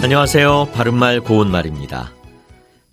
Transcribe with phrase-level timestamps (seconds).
[0.00, 0.70] 안녕하세요.
[0.72, 2.14] 바른말 고운말입니다.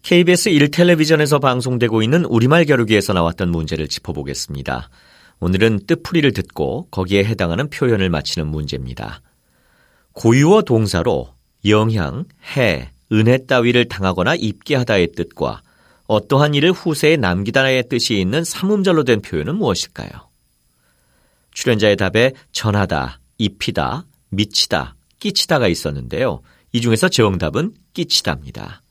[0.01, 4.89] KBS 1텔레비전에서 방송되고 있는 우리말 겨루기에서 나왔던 문제를 짚어보겠습니다.
[5.39, 9.21] 오늘은 뜻풀이를 듣고 거기에 해당하는 표현을 맞히는 문제입니다.
[10.13, 11.29] 고유어 동사로
[11.65, 12.25] 영향,
[12.57, 15.61] 해, 은혜 따위를 당하거나 입게 하다의 뜻과
[16.07, 20.09] 어떠한 일을 후세에 남기다의 뜻이 있는 삼음절로 된 표현은 무엇일까요?
[21.51, 26.41] 출연자의 답에 전하다, 입히다, 미치다, 끼치다가 있었는데요.
[26.75, 28.81] 이 중에서 정답은 끼치다입니다.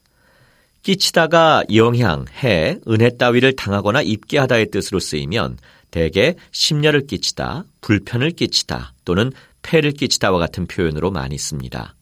[0.82, 5.58] 끼치다가 영향, 해, 은혜 따위를 당하거나 입게 하다의 뜻으로 쓰이면
[5.90, 11.94] 대개 심려를 끼치다, 불편을 끼치다 또는 폐를 끼치다와 같은 표현으로 많이 씁니다.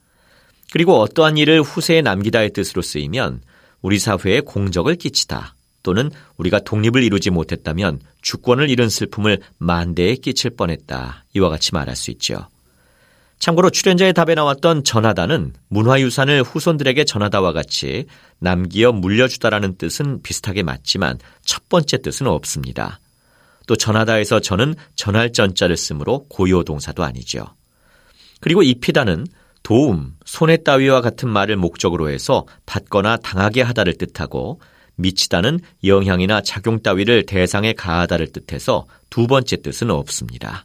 [0.70, 3.40] 그리고 어떠한 일을 후세에 남기다의 뜻으로 쓰이면
[3.80, 11.24] 우리 사회에 공적을 끼치다 또는 우리가 독립을 이루지 못했다면 주권을 잃은 슬픔을 만대에 끼칠 뻔했다.
[11.34, 12.46] 이와 같이 말할 수 있죠.
[13.42, 18.06] 참고로 출연자의 답에 나왔던 전하다는 문화유산을 후손들에게 전하다와 같이
[18.38, 23.00] 남기어 물려주다라는 뜻은 비슷하게 맞지만 첫 번째 뜻은 없습니다.
[23.66, 27.44] 또 전하다에서 저는 전할 전자를 쓰므로 고요 동사도 아니죠.
[28.38, 29.26] 그리고 입히다는
[29.64, 34.60] 도움, 손해 따위와 같은 말을 목적으로 해서 받거나 당하게 하다를 뜻하고
[34.94, 40.64] 미치다는 영향이나 작용 따위를 대상에 가하다를 뜻해서 두 번째 뜻은 없습니다.